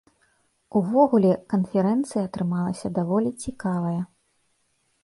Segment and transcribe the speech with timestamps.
[0.79, 3.97] Увогуле, канферэнцыя атрымалася даволі цікавая.